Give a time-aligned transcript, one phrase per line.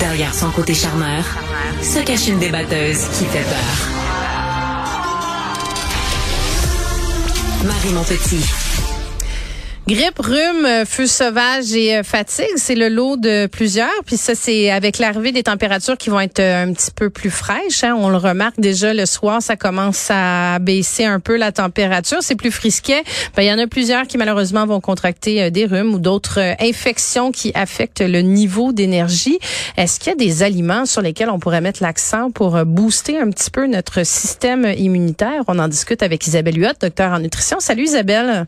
[0.00, 1.22] Derrière son côté charmeur,
[1.82, 3.90] se cache une débatteuse qui fait peur.
[7.64, 8.69] Marie Montpetit.
[9.90, 13.90] Grippe, rhume, euh, feu sauvage et euh, fatigue, c'est le lot de plusieurs.
[14.06, 17.28] Puis ça, c'est avec l'arrivée des températures qui vont être euh, un petit peu plus
[17.28, 17.82] fraîches.
[17.82, 17.96] Hein.
[17.98, 22.18] On le remarque déjà le soir, ça commence à baisser un peu la température.
[22.20, 23.02] C'est plus frisquet.
[23.34, 27.32] Ben, il y en a plusieurs qui malheureusement vont contracter des rhumes ou d'autres infections
[27.32, 29.40] qui affectent le niveau d'énergie.
[29.76, 33.28] Est-ce qu'il y a des aliments sur lesquels on pourrait mettre l'accent pour booster un
[33.30, 35.42] petit peu notre système immunitaire?
[35.48, 37.58] On en discute avec Isabelle Huot, docteur en nutrition.
[37.58, 38.46] Salut Isabelle.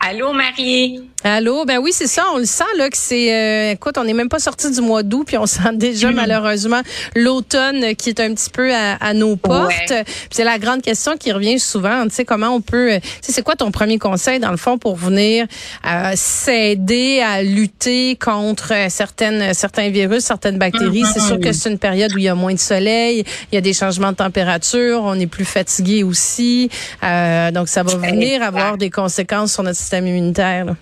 [0.00, 1.08] Allô, Marie.
[1.24, 4.14] Allô, ben oui, c'est ça, on le sent là que c'est euh, écoute, on n'est
[4.14, 6.14] même pas sorti du mois d'août puis on sent déjà mm-hmm.
[6.14, 6.80] malheureusement
[7.16, 9.92] l'automne qui est un petit peu à, nos portes.
[10.30, 13.32] C'est la grande question qui revient souvent, tu sais comment on peut euh, tu sais
[13.32, 15.46] c'est quoi ton premier conseil dans le fond pour venir
[15.84, 21.78] euh, s'aider à lutter contre certaines certains virus, certaines bactéries, c'est sûr que c'est une
[21.78, 25.00] période où il y a moins de soleil, il y a des changements de température,
[25.02, 26.70] on est plus fatigué aussi.
[27.02, 30.76] donc ça va venir avoir des conséquences sur notre système immunitaire.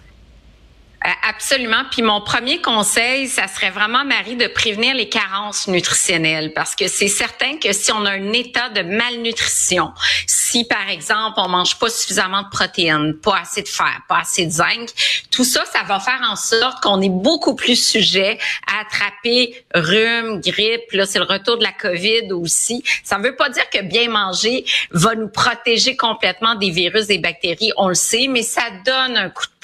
[1.07, 1.85] Euh, absolument.
[1.91, 6.89] Puis mon premier conseil, ça serait vraiment, Marie, de prévenir les carences nutritionnelles parce que
[6.89, 9.93] c'est certain que si on a un état de malnutrition,
[10.27, 14.47] si par exemple on mange pas suffisamment de protéines, pas assez de fer, pas assez
[14.47, 14.91] de zinc,
[15.31, 20.41] tout ça, ça va faire en sorte qu'on est beaucoup plus sujet à attraper rhume,
[20.41, 20.91] grippe.
[20.93, 22.83] Là, c'est le retour de la COVID aussi.
[23.05, 27.19] Ça ne veut pas dire que bien manger va nous protéger complètement des virus, des
[27.19, 27.73] bactéries.
[27.77, 29.56] On le sait, mais ça donne un coup de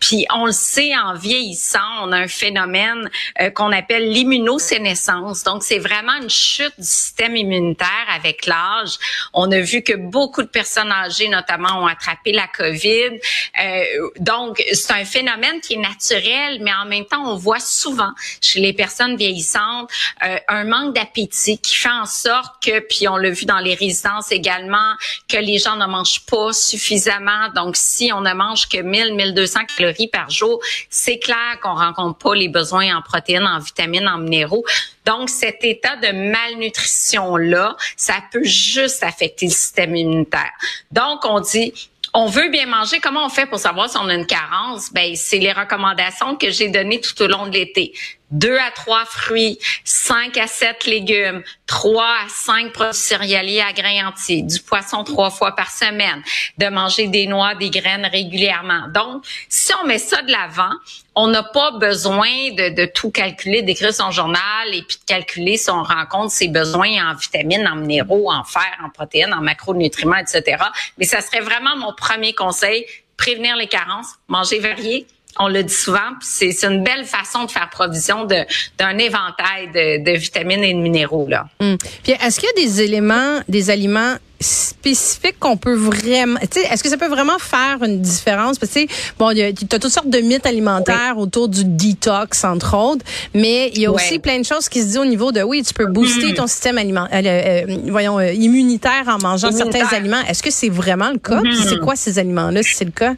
[0.00, 3.10] Puis on le sait en vieillissant, on a un phénomène
[3.40, 5.44] euh, qu'on appelle l'immunosénescence.
[5.44, 8.98] Donc, c'est vraiment une chute du système immunitaire avec l'âge.
[9.32, 13.18] On a vu que beaucoup de personnes âgées, notamment, ont attrapé la COVID.
[13.62, 13.84] Euh,
[14.18, 18.60] donc, c'est un phénomène qui est naturel, mais en même temps, on voit souvent chez
[18.60, 19.90] les personnes vieillissantes
[20.24, 23.74] euh, un manque d'appétit qui fait en sorte que, puis on l'a vu dans les
[23.74, 24.94] résidences également,
[25.28, 27.48] que les gens ne mangent pas suffisamment.
[27.54, 32.18] Donc, si on ne mange que 1000, 1200 calories par jour, c'est clair qu'on rencontre
[32.18, 34.64] pas les besoins en protéines, en vitamines, en minéraux.
[35.06, 40.52] Donc, cet état de malnutrition-là, ça peut juste affecter le système immunitaire.
[40.90, 41.72] Donc, on dit,
[42.12, 42.98] on veut bien manger.
[43.00, 44.92] Comment on fait pour savoir si on a une carence?
[44.92, 47.92] Ben, c'est les recommandations que j'ai données tout au long de l'été.
[48.30, 54.08] Deux à trois fruits, cinq à sept légumes, trois à cinq produits céréaliers à grains
[54.08, 56.22] entiers, du poisson trois fois par semaine,
[56.58, 58.86] de manger des noix, des graines régulièrement.
[58.94, 60.70] Donc, si on met ça de l'avant,
[61.16, 65.56] on n'a pas besoin de, de, tout calculer, d'écrire son journal et puis de calculer
[65.56, 70.16] si on rencontre ses besoins en vitamines, en minéraux, en fer, en protéines, en macronutriments,
[70.18, 70.62] etc.
[70.98, 72.86] Mais ça serait vraiment mon premier conseil,
[73.16, 75.06] prévenir les carences, manger varié,
[75.38, 80.16] on le dit souvent, c'est une belle façon de faire provision d'un éventail de, de,
[80.16, 81.46] vitamines et de minéraux là.
[81.60, 81.76] Hum.
[82.02, 86.88] Puis est-ce qu'il y a des éléments, des aliments spécifiques qu'on peut vraiment, est-ce que
[86.88, 88.58] ça peut vraiment faire une différence?
[88.58, 88.80] Parce que
[89.18, 93.04] bon, tu as toutes sortes de mythes alimentaires autour du detox entre autres,
[93.34, 95.62] mais il y a aussi plein de choses qui se disent au niveau de oui,
[95.62, 96.34] tu peux booster hum.
[96.34, 100.22] ton système alimentaire, euh, euh, voyons euh, immunitaire en mangeant certains aliments.
[100.26, 101.42] Est-ce que c'est vraiment le cas?
[101.66, 101.80] C'est hum.
[101.80, 103.14] quoi ces aliments là si c'est le cas?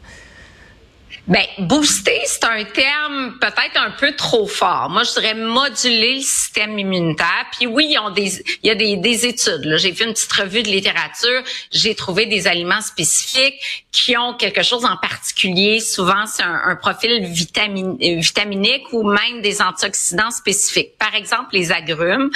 [1.25, 4.89] Ben, booster, c'est un terme peut-être un peu trop fort.
[4.89, 7.45] Moi, je dirais moduler le système immunitaire.
[7.57, 7.93] Puis oui, il
[8.63, 9.77] y a des, des études.
[9.77, 11.41] J'ai fait une petite revue de littérature.
[11.71, 15.79] J'ai trouvé des aliments spécifiques qui ont quelque chose en particulier.
[15.79, 20.97] Souvent, c'est un, profil vitaminique ou même des antioxydants spécifiques.
[20.97, 22.31] Par exemple, les agrumes.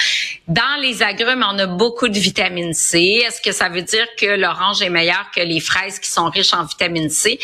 [0.47, 3.23] Dans les agrumes, on a beaucoup de vitamine C.
[3.25, 6.53] Est-ce que ça veut dire que l'orange est meilleur que les fraises qui sont riches
[6.53, 7.37] en vitamine C?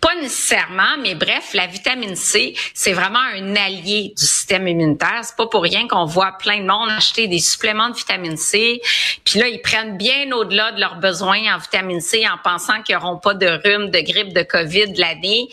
[0.00, 5.20] Pas nécessairement, mais bref, la vitamine C, c'est vraiment un allié du système immunitaire.
[5.22, 8.80] C'est pas pour rien qu'on voit plein de monde acheter des suppléments de vitamine C.
[9.24, 12.94] Puis là, ils prennent bien au-delà de leurs besoins en vitamine C en pensant qu'ils
[12.94, 15.48] n'auront pas de rhume, de grippe, de COVID l'année.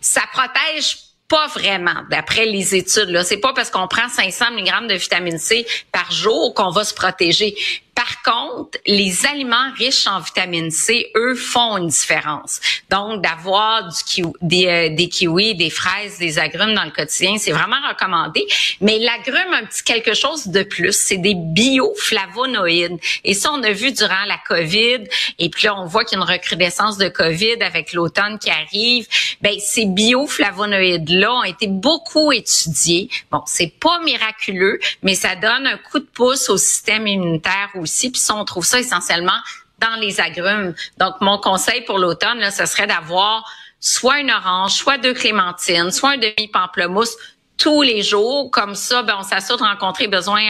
[0.00, 0.98] Ça protège
[1.28, 3.10] pas vraiment, d'après les études.
[3.10, 6.84] Là, c'est pas parce qu'on prend 500 mg de vitamine C par jour qu'on va
[6.84, 7.56] se protéger.
[7.96, 12.60] Par contre, les aliments riches en vitamine C, eux, font une différence.
[12.90, 17.52] Donc, d'avoir du des, euh, des kiwis, des fraises, des agrumes dans le quotidien, c'est
[17.52, 18.46] vraiment recommandé.
[18.82, 22.98] Mais l'agrume, un petit quelque chose de plus, c'est des bioflavonoïdes.
[23.24, 25.04] Et ça, on a vu durant la COVID.
[25.38, 28.50] Et puis là, on voit qu'il y a une recrudescence de COVID avec l'automne qui
[28.50, 29.06] arrive.
[29.40, 33.08] Ben, ces bioflavonoïdes-là ont été beaucoup étudiés.
[33.30, 37.70] Bon, c'est pas miraculeux, mais ça donne un coup de pouce au système immunitaire.
[37.86, 39.38] Puis ça, on trouve ça essentiellement
[39.78, 40.74] dans les agrumes.
[40.98, 43.44] Donc, mon conseil pour l'automne, ce serait d'avoir
[43.80, 47.16] soit une orange, soit deux clémentines, soit un demi-pamplemousse
[47.58, 48.50] tous les jours.
[48.50, 50.42] Comme ça, ben, on s'assure de rencontrer besoin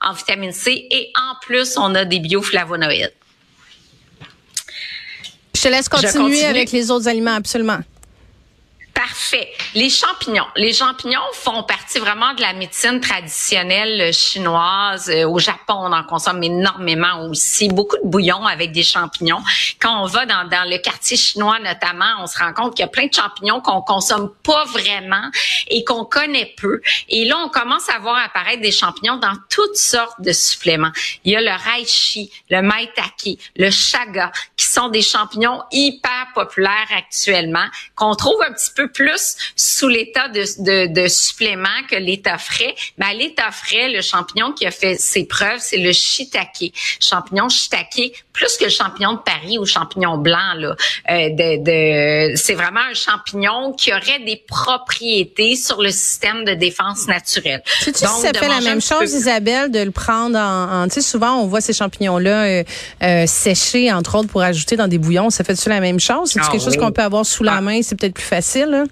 [0.00, 3.12] en, en vitamine C et en plus, on a des bioflavonoïdes.
[5.54, 7.78] Je te laisse continuer avec les autres aliments, absolument.
[9.02, 9.52] Parfait.
[9.74, 10.46] Les champignons.
[10.54, 15.10] Les champignons font partie vraiment de la médecine traditionnelle chinoise.
[15.10, 17.66] Euh, au Japon, on en consomme énormément aussi.
[17.66, 19.42] Beaucoup de bouillons avec des champignons.
[19.80, 22.86] Quand on va dans, dans le quartier chinois notamment, on se rend compte qu'il y
[22.86, 25.28] a plein de champignons qu'on consomme pas vraiment
[25.66, 26.80] et qu'on connaît peu.
[27.08, 30.92] Et là, on commence à voir apparaître des champignons dans toutes sortes de suppléments.
[31.24, 36.88] Il y a le reishi, le maitake, le chaga, qui sont des champignons hyper populaires
[36.96, 37.66] actuellement,
[37.96, 42.74] qu'on trouve un petit peu plus sous l'état de, supplément que l'état frais.
[42.98, 46.72] Ben, l'état frais, le champignon qui a fait ses preuves, c'est le shiitake.
[47.00, 50.54] Champignon shiitake, plus que le champignon de Paris ou champignon blanc.
[50.56, 50.74] Là,
[51.10, 56.54] euh, de, de c'est vraiment un champignon qui aurait des propriétés sur le système de
[56.54, 57.62] défense naturelle.
[57.82, 60.84] Tu sais, ça fait la même chose, Isabelle, de le prendre en...
[60.88, 62.64] tu sais, souvent, on voit ces champignons-là euh,
[63.02, 65.30] euh, séchés, entre autres, pour ajouter dans des bouillons.
[65.30, 66.30] Ça fait-tu la même chose?
[66.32, 67.60] C'est ah quelque chose qu'on peut avoir sous la ah.
[67.60, 67.82] main?
[67.82, 68.84] C'est peut-être plus facile?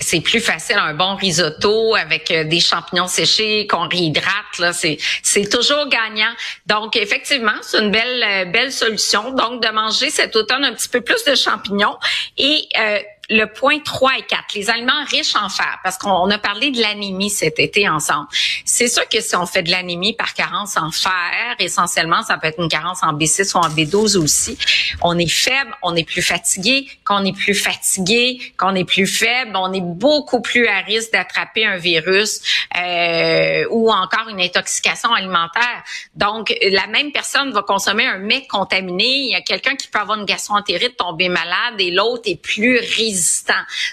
[0.00, 4.72] C'est plus facile un bon risotto avec euh, des champignons séchés qu'on réhydrate là.
[4.72, 6.32] C'est c'est toujours gagnant.
[6.66, 9.32] Donc effectivement c'est une belle euh, belle solution.
[9.32, 11.96] Donc de manger cet automne un petit peu plus de champignons
[12.38, 12.98] et euh,
[13.30, 16.80] le point 3 et 4, les aliments riches en fer, parce qu'on a parlé de
[16.80, 18.26] l'anémie cet été ensemble.
[18.64, 22.48] C'est sûr que si on fait de l'anémie par carence en fer, essentiellement, ça peut
[22.48, 24.58] être une carence en B6 ou en B12 aussi.
[25.00, 26.88] On est faible, on est plus fatigué.
[27.04, 30.80] Quand on est plus fatigué, quand on est plus faible, on est beaucoup plus à
[30.80, 32.40] risque d'attraper un virus
[32.76, 35.84] euh, ou encore une intoxication alimentaire.
[36.16, 39.04] Donc, la même personne va consommer un mec contaminé.
[39.04, 42.76] Il y a quelqu'un qui peut avoir une gastroentérite, tomber malade, et l'autre est plus
[42.78, 43.19] résistant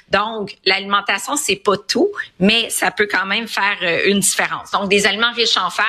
[0.10, 2.10] donc, l'alimentation, c'est pas tout,
[2.40, 4.72] mais ça peut quand même faire euh, une différence.
[4.72, 5.86] Donc, des aliments riches en fer,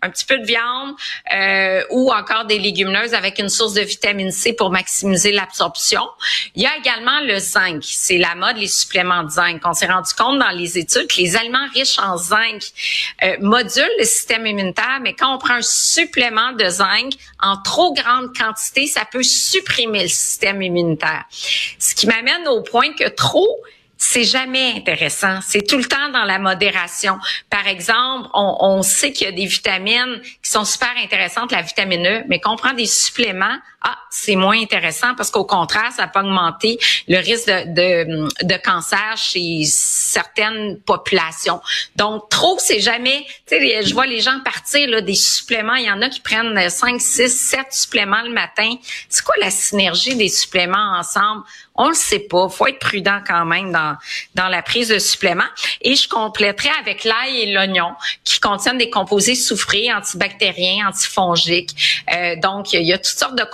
[0.00, 0.94] un petit peu de viande
[1.34, 6.02] euh, ou encore des légumineuses avec une source de vitamine C pour maximiser l'absorption.
[6.54, 7.82] Il y a également le zinc.
[7.82, 9.60] C'est la mode, les suppléments de zinc.
[9.64, 12.62] On s'est rendu compte dans les études que les aliments riches en zinc
[13.24, 17.92] euh, modulent le système immunitaire, mais quand on prend un supplément de zinc en trop
[17.92, 21.24] grande quantité, ça peut supprimer le système immunitaire.
[21.30, 23.58] Ce qui m'amène au point que trop
[23.98, 25.40] c'est jamais intéressant.
[25.42, 27.18] C'est tout le temps dans la modération.
[27.50, 31.62] Par exemple, on, on sait qu'il y a des vitamines qui sont super intéressantes, la
[31.62, 36.06] vitamine E, mais qu'on prend des suppléments, ah, c'est moins intéressant parce qu'au contraire, ça
[36.06, 36.78] peut augmenter
[37.08, 41.60] le risque de, de, de, cancer chez certaines populations.
[41.96, 45.74] Donc, trop, c'est jamais, tu sais, je vois les gens partir là, des suppléments.
[45.74, 48.74] Il y en a qui prennent 5, 6, 7 suppléments le matin.
[49.08, 51.42] C'est quoi la synergie des suppléments ensemble?
[51.74, 52.48] On le sait pas.
[52.48, 53.96] Faut être prudent quand même dans,
[54.34, 55.44] dans la prise de suppléments.
[55.80, 57.92] Et je compléterai avec l'ail et l'oignon
[58.24, 62.02] qui contiennent des composés soufrés, antibactériens, antifongiques.
[62.12, 63.44] Euh, donc, il y a toutes sortes de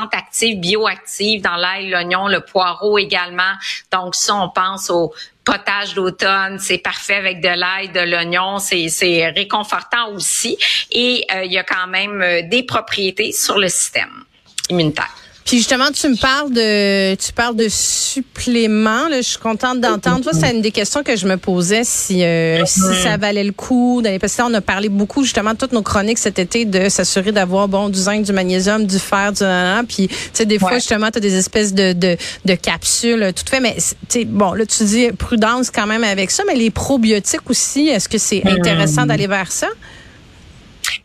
[0.00, 3.52] composantes actives, bioactives dans l'ail, l'oignon, le poireau également.
[3.92, 5.12] Donc, ça, on pense au
[5.44, 10.56] potage d'automne, c'est parfait avec de l'ail, de l'oignon, c'est réconfortant aussi.
[10.90, 14.24] Et euh, il y a quand même euh, des propriétés sur le système
[14.68, 15.10] immunitaire.
[15.50, 19.08] Puis justement, tu me parles de, tu parles de suppléments.
[19.08, 20.20] Là, je suis contente d'entendre.
[20.20, 23.50] Toi, c'est une des questions que je me posais si, euh, si ça valait le
[23.50, 24.20] coup d'aller.
[24.20, 27.66] Parce que on a parlé beaucoup justement toutes nos chroniques cet été de s'assurer d'avoir
[27.66, 29.42] bon du zinc, du magnésium, du fer, du
[29.88, 33.42] Puis tu sais, des fois justement, tu as des espèces de, de, de capsules, tout
[33.50, 33.58] fait.
[33.58, 33.76] Mais
[34.08, 36.44] tu bon, là tu dis prudence quand même avec ça.
[36.46, 39.66] Mais les probiotiques aussi, est-ce que c'est intéressant d'aller vers ça?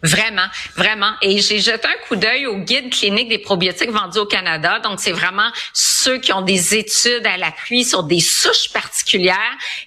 [0.06, 0.46] Vraiment,
[0.76, 1.14] vraiment.
[1.24, 4.80] Et j'ai jeté un coup d'œil au guide clinique des probiotiques vendus au Canada.
[4.80, 9.36] Donc, c'est vraiment ceux qui ont des études à l'appui sur des souches particulières.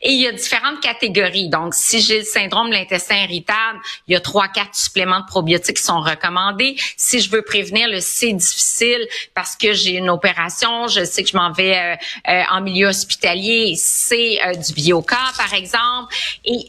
[0.02, 1.48] Et il y a différentes catégories.
[1.48, 5.26] Donc, si j'ai le syndrome de l'intestin irritable, il y a trois, quatre suppléments de
[5.26, 6.74] probiotiques qui sont recommandés.
[6.96, 11.30] Si je veux prévenir le C difficile parce que j'ai une opération, je sais que
[11.30, 11.94] je m'en vais euh,
[12.28, 16.12] euh, en milieu hospitalier, c'est euh, du biocar, par exemple.
[16.44, 16.66] Et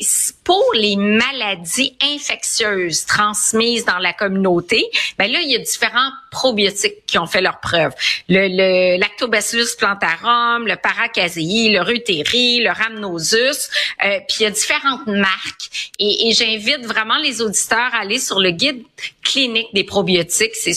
[0.50, 4.84] pour les maladies infectieuses transmises dans la communauté,
[5.20, 7.94] ben là, il y a différents probiotiques qui ont fait leur preuve.
[8.30, 13.70] Le, le lactobacillus plantarum, le paracasei, le reuteri, le rhamnosus,
[14.04, 15.92] euh, puis il y a différentes marques.
[16.00, 18.82] Et, et j'invite vraiment les auditeurs à aller sur le guide
[19.22, 20.56] clinique des probiotiques.
[20.56, 20.74] C'est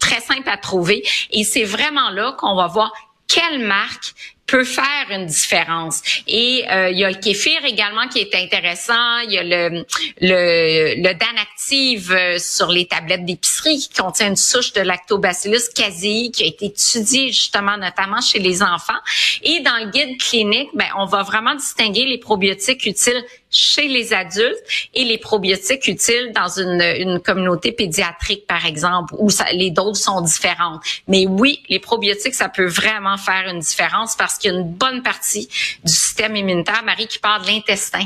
[0.00, 1.04] très simple à trouver.
[1.30, 2.90] Et c'est vraiment là qu'on va voir
[3.28, 4.14] quelle marque
[4.52, 6.02] peut faire une différence.
[6.28, 9.18] Et euh, il y a le kéfir également qui est intéressant.
[9.26, 9.84] Il y a le
[10.20, 15.72] le, le Dan Active euh, sur les tablettes d'épicerie qui contient une souche de lactobacillus
[15.74, 19.00] casei qui a été étudiée justement notamment chez les enfants.
[19.42, 24.12] Et dans le guide clinique, ben on va vraiment distinguer les probiotiques utiles chez les
[24.12, 24.62] adultes
[24.94, 30.00] et les probiotiques utiles dans une, une communauté pédiatrique, par exemple, où ça, les doses
[30.00, 30.82] sont différentes.
[31.06, 34.72] Mais oui, les probiotiques, ça peut vraiment faire une différence parce qu'il y a une
[34.72, 35.48] bonne partie
[35.84, 38.04] du système immunitaire, Marie, qui part de l'intestin.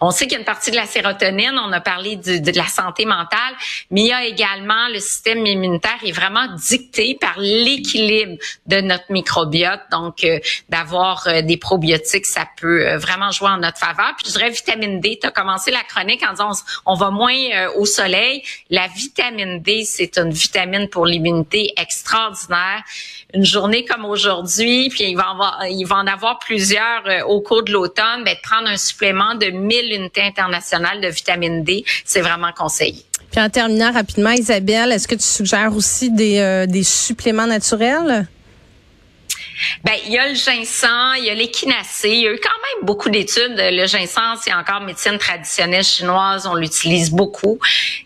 [0.00, 2.56] On sait qu'il y a une partie de la sérotonine, on a parlé de, de
[2.56, 3.54] la santé mentale,
[3.90, 9.10] mais il y a également le système immunitaire est vraiment dicté par l'équilibre de notre
[9.10, 9.80] microbiote.
[9.90, 14.14] Donc, euh, d'avoir euh, des probiotiques, ça peut euh, vraiment jouer en notre faveur.
[14.16, 15.18] Puis je dirais vitamine D.
[15.20, 16.50] Tu as commencé la chronique en disant
[16.86, 18.42] on, va moins euh, au soleil.
[18.70, 22.82] La vitamine D, c'est une vitamine pour l'immunité extraordinaire.
[23.34, 28.24] Une journée comme aujourd'hui, puis il va, en avoir plusieurs euh, au cours de l'automne,
[28.24, 33.04] ben, prendre un supplément de 1000 unités internationales de vitamine D, c'est vraiment conseillé.
[33.30, 38.26] Puis en terminant rapidement, Isabelle, est-ce que tu suggères aussi des, euh, des suppléments naturels?
[39.84, 42.10] Ben, il y a le ginseng, il y a l'échinacée.
[42.10, 43.54] Il y a eu quand même beaucoup d'études.
[43.56, 46.46] Le ginseng, c'est encore médecine traditionnelle chinoise.
[46.46, 47.58] On l'utilise beaucoup.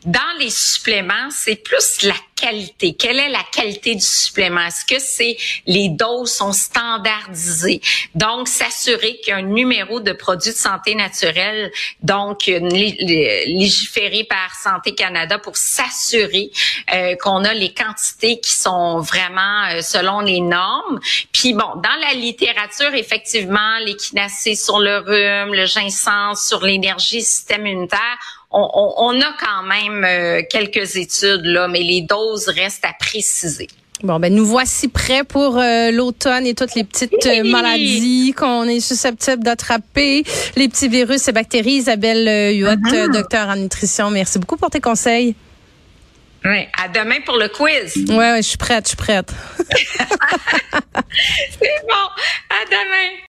[0.04, 2.94] Dans les suppléments, c'est plus la qualité?
[2.94, 4.60] Quelle est la qualité du supplément?
[4.60, 7.80] Est-ce que c'est les doses sont standardisées?
[8.14, 14.54] Donc, s'assurer qu'il y a un numéro de produits de santé naturelle, donc légiféré par
[14.54, 16.50] Santé Canada pour s'assurer
[16.94, 21.00] euh, qu'on a les quantités qui sont vraiment euh, selon les normes.
[21.32, 27.66] Puis bon, dans la littérature, effectivement, l'équinacée sur le rhume, le ginseng sur l'énergie système
[27.66, 28.18] immunitaire,
[28.56, 33.68] on, a quand même euh, quelques études, là, mais les doses restent à préciser.
[34.02, 38.64] Bon, ben nous voici prêts pour euh, l'automne et toutes les petites euh, maladies qu'on
[38.64, 40.22] est susceptible d'attraper,
[40.54, 41.76] les petits virus et bactéries.
[41.76, 43.12] Isabelle Huot, uh-huh.
[43.12, 45.34] docteur en nutrition, merci beaucoup pour tes conseils.
[46.44, 47.96] Oui, à demain pour le quiz.
[48.08, 49.32] Ouais, ouais je suis prête, je suis prête.
[49.58, 49.74] C'est
[51.88, 52.06] bon,
[52.50, 53.16] à demain.